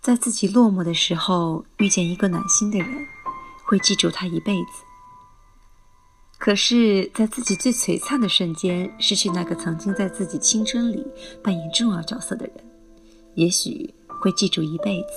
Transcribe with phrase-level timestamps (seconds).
[0.00, 3.06] 在自己落寞的时候遇见一个暖心的人，
[3.66, 4.82] 会记住他一辈子。
[6.38, 11.06] 可是，在自己最璀璨的瞬间失去那个曾经在自己青春里
[11.42, 12.54] 扮演重要角色的人，
[13.34, 15.08] 也许会记住一辈子。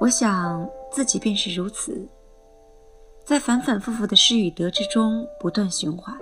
[0.00, 2.08] 我想自己便是如此，
[3.22, 6.18] 在反反复复的失与得之中不断循环。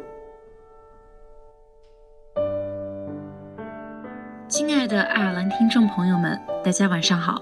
[4.85, 7.41] 爱的爱尔兰听众朋友们，大家晚上好，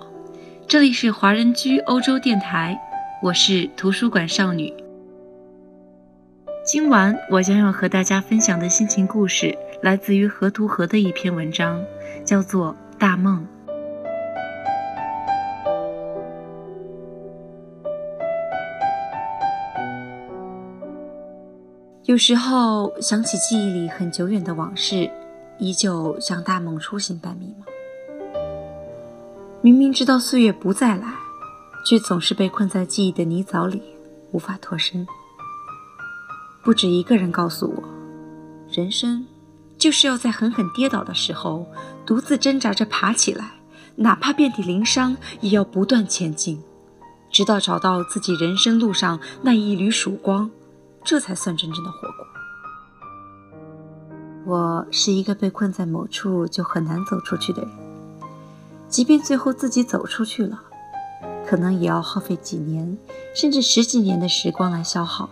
[0.69, 2.81] 这里是华人居欧洲电台，
[3.21, 4.73] 我是图书馆少女。
[6.65, 11.85] 今晚我将要和大家分享的心情故事，来自于河图河的一篇文章，
[12.25, 13.45] 叫做《大梦》。
[22.05, 25.11] 有时候想起记忆里很久远的往事。
[25.63, 27.65] 依旧像大梦初醒般迷茫。
[29.61, 31.15] 明明知道岁月不再来，
[31.87, 33.81] 却总是被困在记忆的泥沼里，
[34.33, 35.07] 无法脱身。
[36.65, 37.85] 不止一个人告诉我，
[38.73, 39.25] 人生
[39.79, 41.65] 就是要在狠狠跌倒的时候，
[42.05, 43.53] 独自挣扎着爬起来，
[43.95, 46.61] 哪怕遍体鳞伤，也要不断前进，
[47.31, 50.51] 直到找到自己人生路上那一缕曙光，
[51.05, 52.27] 这才算真正的活过。
[54.45, 57.71] 我是一个被困在某处就很难走出去的人，
[58.89, 60.61] 即便最后自己走出去了，
[61.47, 62.99] 可能也要耗费几年
[63.37, 65.31] 甚至十几年的时光来消耗。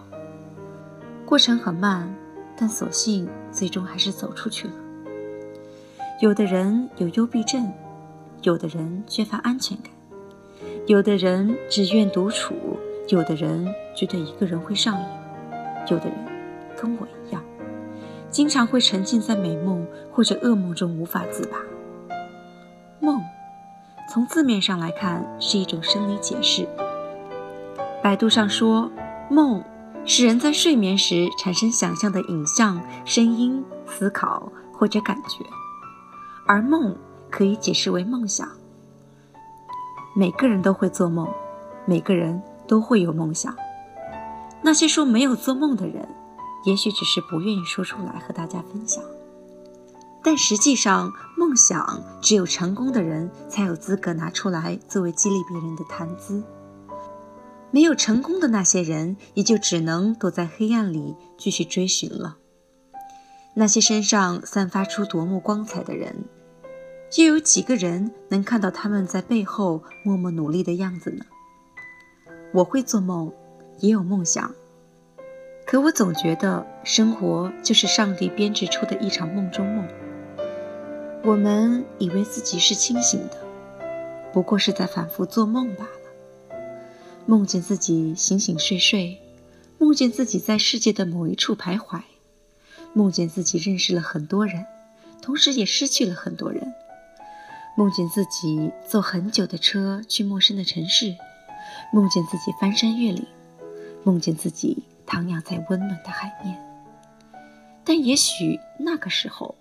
[1.27, 2.15] 过程很慢，
[2.57, 4.75] 但所幸最终还是走出去了。
[6.21, 7.73] 有的人有幽闭症，
[8.43, 9.91] 有的人缺乏安全感，
[10.87, 12.55] 有的人只愿独处，
[13.09, 13.67] 有的人
[13.97, 15.07] 觉得一个人会上瘾，
[15.91, 16.15] 有的人
[16.81, 17.20] 跟我一样。
[18.31, 21.59] 经常会沉浸在美梦或者噩梦中无法自拔。
[23.01, 23.21] 梦，
[24.09, 26.69] 从字面上来看是一种生理解释。
[28.03, 28.91] 百度上说，
[29.29, 29.63] 梦
[30.05, 35.45] 是人在睡眠时产生想象的影像、声音、思考或者感觉，
[36.47, 36.97] 而梦
[37.31, 38.49] 可以解释为梦想。
[40.15, 41.29] 每个人都会做梦，
[41.85, 43.55] 每个人都会有梦想。
[44.63, 46.09] 那些说没有做梦的人。
[46.65, 49.03] 也许只是不愿意说出来和大家分享，
[50.23, 56.43] 但实际上，梦想只有成功的人才有资格拿出来作为激励别人的谈资。
[57.71, 62.37] 没有成功的那些人，也就只能躲在黑暗里继续追寻了。
[63.55, 66.25] 那些身上散发出夺目光彩的人，
[67.17, 71.25] 又有几个人能看到他们在背后默默努力的样子呢？
[72.53, 73.33] 我会做梦，
[73.79, 74.53] 也有梦想。
[75.71, 79.87] 可我总觉得生活就是上帝编织出的一场梦中梦。
[81.23, 83.37] 我们以为自己是清醒的，
[84.33, 85.91] 不过是在反复做梦罢了。
[87.25, 89.21] 梦见自己醒醒睡睡，
[89.79, 92.01] 梦见自己在世界的某一处徘徊，
[92.93, 94.67] 梦见自己认识了很多人，
[95.23, 96.75] 同时也失去了很多人。
[97.77, 101.15] 梦见自己坐很久的车去陌生的城市，
[101.93, 103.25] 梦见自己翻山越岭，
[104.03, 104.83] 梦见自己。
[105.11, 106.57] 徜徉在温暖的海面，
[107.85, 109.57] 但也许那个时候，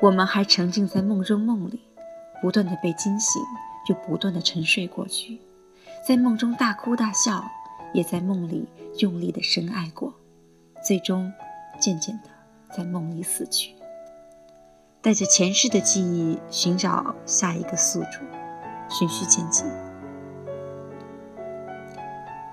[0.00, 1.80] 我们还沉浸在梦中梦里，
[2.40, 3.40] 不断的被惊醒，
[3.88, 5.40] 又不断的沉睡过去，
[6.04, 7.48] 在梦中大哭大笑，
[7.94, 10.12] 也在梦里用力的深爱过，
[10.84, 11.32] 最终
[11.78, 12.28] 渐渐的
[12.76, 13.76] 在梦里死去，
[15.00, 18.18] 带着前世的记忆寻找下一个宿主，
[18.88, 19.64] 循序渐进。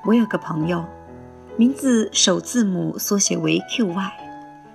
[0.05, 0.85] 我有个朋友。
[1.59, 4.11] 名字首字母缩写为 QY，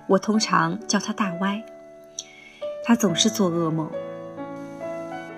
[0.05, 1.63] 我通常叫他大 Y。
[2.83, 3.89] 他总是做噩梦，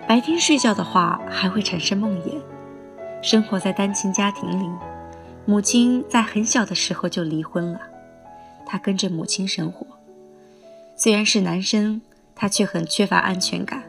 [0.06, 2.42] 白天睡觉的话还会产生梦魇。
[3.22, 4.70] 生活在单亲家庭里，
[5.46, 7.80] 母亲在很小的时候就离婚了，
[8.66, 9.88] 他跟着母亲生活。
[10.98, 12.02] 虽然是男生，
[12.36, 13.84] 他却很缺乏安全感，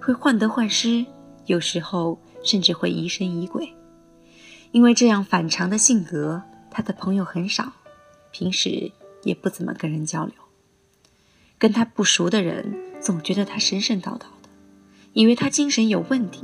[0.00, 1.04] 会患得患失，
[1.44, 3.74] 有时候甚至会疑神疑鬼。
[4.72, 6.40] 因为这样反常的性格。
[6.74, 7.72] 他的朋友很少，
[8.32, 8.90] 平时
[9.22, 10.34] 也不怎么跟人交流。
[11.56, 14.48] 跟他不熟的人总觉得他神神叨叨的，
[15.12, 16.42] 以为他精神有问题。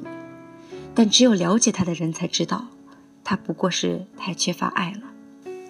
[0.94, 2.68] 但只有了解他的人才知道，
[3.24, 5.02] 他不过是太缺乏爱了，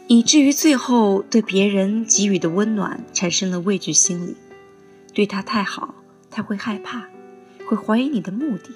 [0.09, 4.37] 以至于最后对别人给予的温暖产生了畏惧心理。
[5.15, 5.95] 对他太好，
[6.31, 7.09] 他会害怕，
[7.67, 8.71] 会怀疑你的目的；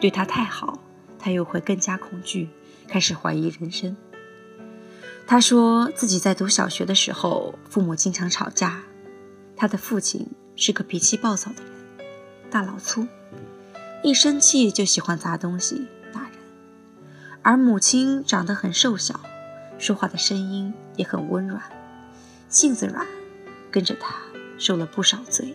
[0.00, 0.78] 对他太好，
[1.18, 2.48] 他又会更加恐惧，
[2.86, 3.96] 开始怀疑人生。
[5.30, 8.82] 他说自己在读小学的时候，父母经常吵架。
[9.56, 11.72] 他的父亲是个脾气暴躁的人，
[12.50, 13.06] 大老粗，
[14.02, 16.32] 一生气就喜欢砸东西、打人，
[17.42, 19.20] 而母亲长得很瘦小，
[19.78, 21.62] 说话的声音也很温软，
[22.48, 23.06] 性子软，
[23.70, 24.16] 跟着他
[24.58, 25.54] 受了不少罪。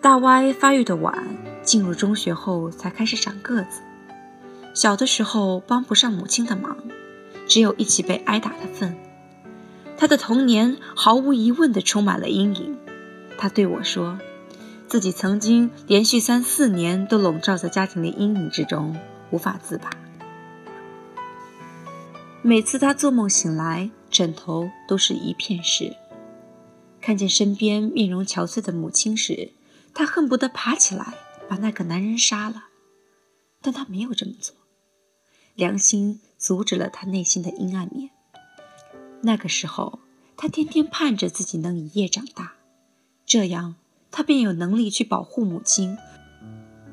[0.00, 1.22] 大歪发育的晚，
[1.62, 3.82] 进入中学后才开始长个子。
[4.72, 6.78] 小的时候帮不上母亲的忙，
[7.46, 8.96] 只有一起被挨打的份。
[9.96, 12.76] 他的童年毫无疑问地充满了阴影。
[13.38, 14.18] 他对我说，
[14.88, 18.96] 自己曾经连续三四年都笼罩在家庭的阴影之中，
[19.30, 19.90] 无法自拔。
[22.42, 25.96] 每次他做梦醒来，枕头都是一片湿。
[27.00, 29.52] 看见身边面容憔悴的母亲时，
[29.94, 31.14] 他恨不得爬起来
[31.48, 32.64] 把那个男人杀了，
[33.62, 34.54] 但他没有这么做。
[35.54, 38.10] 良心阻止了他内心的阴暗面。
[39.22, 40.00] 那个时候，
[40.36, 42.52] 他天天盼着自己能一夜长大，
[43.24, 43.76] 这样
[44.10, 45.96] 他便有能力去保护母亲，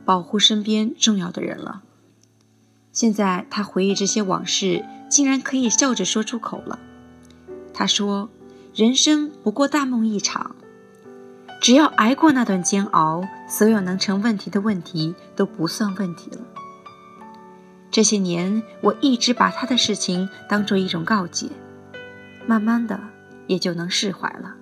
[0.06, 1.84] 保护身边重要的人了。
[2.94, 6.80] 现在他回忆这些往事，竟然可以笑着说出口了。
[7.74, 8.30] 他说
[8.74, 10.56] ：“人生不过大梦一场。”
[11.60, 16.40] 只要挨过那段煎熬，所有能成问题的问题都不算问题了。
[17.92, 21.50] 这些年，我一直把他的事情当做一种告诫，
[22.48, 23.00] 慢慢的
[23.48, 24.56] 也就能释怀了。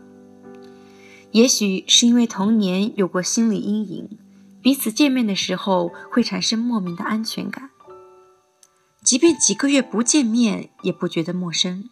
[1.31, 4.17] 也许是因为童年有过心理阴影，
[4.63, 7.69] 彼此见面的时候会产生莫名的安全感，
[9.03, 11.87] 即便几个月不见面，也不觉得陌生。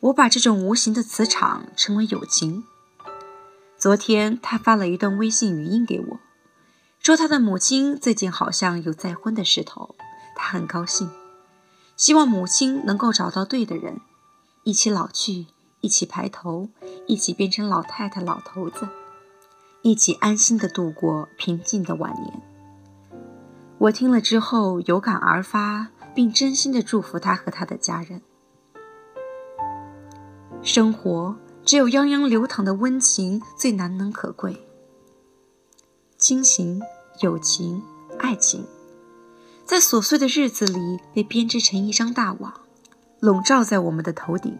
[0.00, 2.64] 我把这种无形的磁场称为友情。
[3.78, 6.20] 昨天他发了一段微信语音给我，
[7.00, 9.94] 说他的母亲最近好像有再婚的势头，
[10.36, 11.10] 他很高兴，
[11.96, 14.00] 希望母亲能够找到对的人，
[14.62, 15.46] 一起老去，
[15.80, 16.68] 一起白头，
[17.06, 18.88] 一起变成老太太、老头子，
[19.82, 22.40] 一起安心的度过平静的晚年。
[23.78, 28.20] 我听了之后有感而发，并真心的祝福他和他的家人。
[30.62, 31.36] 生活。
[31.66, 34.64] 只有泱泱流淌的温情最难能可贵。
[36.16, 36.80] 亲情、
[37.22, 37.82] 友情、
[38.20, 38.64] 爱情，
[39.66, 42.52] 在琐碎的日子里被编织成一张大网，
[43.18, 44.56] 笼罩在我们的头顶，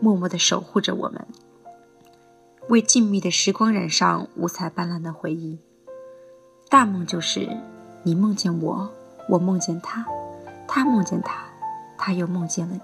[0.00, 1.24] 默默地守护着我们，
[2.68, 5.60] 为静谧的时光染上五彩斑斓的回忆。
[6.68, 7.56] 大梦就是
[8.02, 8.90] 你梦见我，
[9.28, 10.04] 我梦见他，
[10.66, 11.44] 他梦见他，
[11.96, 12.80] 他又梦见了你。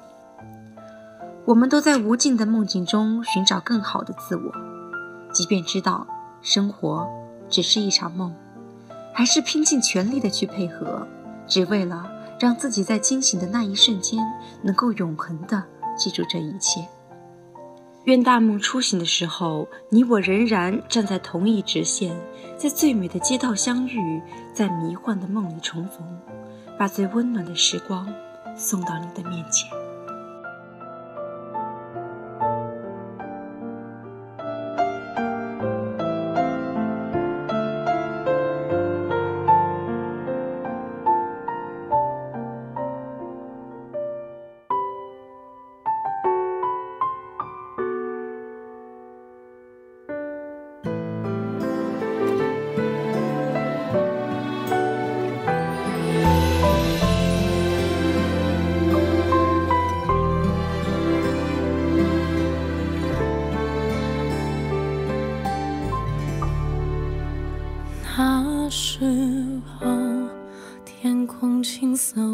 [1.44, 4.52] 我们都在无尽的梦境中寻找更好的自我，
[5.32, 6.06] 即便知道
[6.40, 7.04] 生活
[7.48, 8.32] 只是一场梦，
[9.12, 11.04] 还是拼尽全力的去配合，
[11.48, 14.24] 只为了让自己在惊醒的那一瞬间
[14.62, 15.64] 能够永恒的
[15.96, 16.86] 记住这一切。
[18.04, 22.16] 愿大梦初醒的时候，你我仍然站在同一直线，
[22.56, 24.22] 在最美的街道相遇，
[24.54, 26.06] 在迷幻的梦里重逢，
[26.78, 28.06] 把最温暖的时光
[28.56, 29.68] 送到你的面前。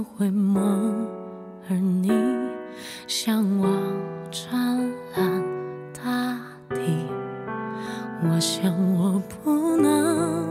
[0.05, 0.61] 回眸，
[1.69, 2.13] 而你
[3.07, 3.71] 向往
[4.31, 4.79] 湛
[5.17, 5.43] 蓝
[5.93, 6.37] 大
[6.69, 6.77] 地。
[8.23, 10.47] 我想我不能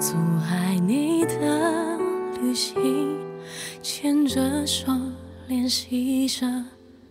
[0.00, 0.16] 阻
[0.50, 1.98] 碍你的
[2.40, 3.18] 旅行，
[3.82, 4.92] 牵着手
[5.46, 6.46] 练习着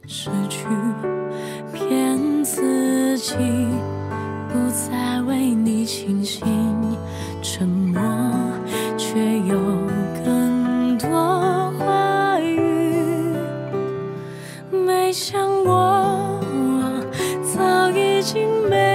[0.07, 0.65] 失去，
[1.74, 3.36] 骗自己
[4.50, 6.45] 不再为你倾心，
[18.31, 18.88] 青梅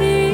[0.00, 0.33] 无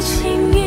[0.00, 0.57] 轻易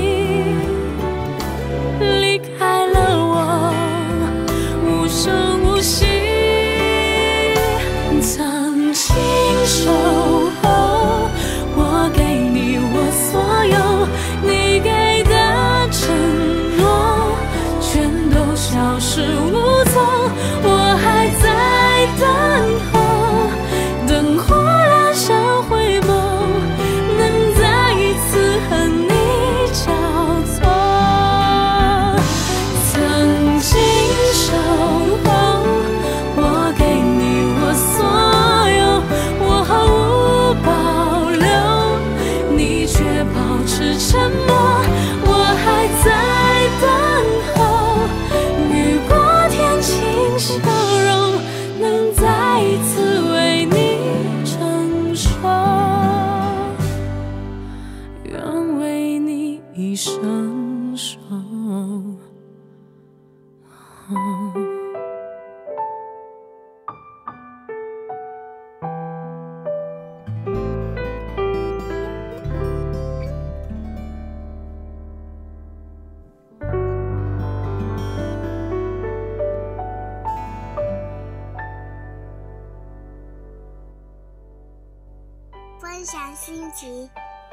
[86.01, 87.07] 分享心情，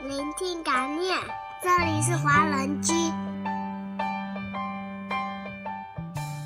[0.08, 1.14] 聆听感念。
[1.62, 2.94] 这里是华人居，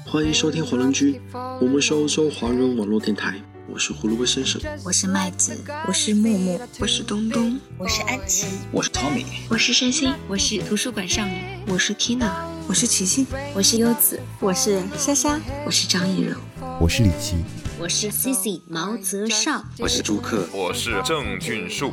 [0.05, 1.23] 欢迎收听华人居。
[1.61, 3.37] 我们是欧洲华人网络电台。
[3.69, 5.57] 我是胡萝卜先生，我是麦子，
[5.87, 12.29] 我是木木，我是东东，我是安琪，我是汤米，我是山心，我是图书馆少女，我是 Tina，
[12.67, 16.37] 我是琪琪，我是优子，我是莎莎，我是张艺柔，
[16.81, 17.37] 我是李琦。
[17.83, 21.91] 我是 Cici 毛泽少，我是朱克，我是郑俊树。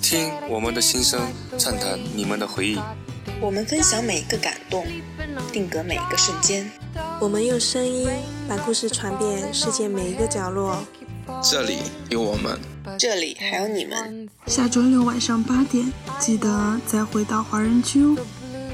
[0.00, 1.20] 听我们的心声，
[1.58, 2.78] 畅谈你们的回忆。
[3.40, 4.86] 我们分享每一个感动，
[5.50, 6.70] 定格每一个瞬间。
[7.20, 8.08] 我们用声音
[8.48, 10.84] 把故事传遍世界每一个角落。
[11.42, 11.78] 这里
[12.10, 12.56] 有我们，
[12.96, 14.28] 这里还有你们。
[14.46, 18.16] 下周六晚上八点，记得再回到华人区哦。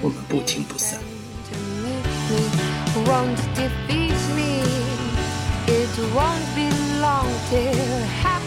[0.02, 1.00] 我们不听不散。
[6.14, 8.39] won't be long till